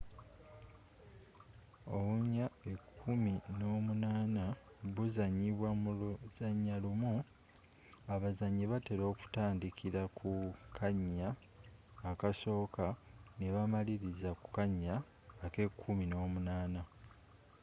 [1.99, 4.45] ounya ekumi n'omunaana
[4.95, 7.13] buzanyiba mu luzannya lumu
[8.13, 10.31] abazanyi batela okutandikila ku
[10.77, 11.29] kannya
[12.11, 12.85] akasooka
[13.39, 14.95] nebamaliliza ku kanya
[15.45, 16.81] akekumi n'omunaana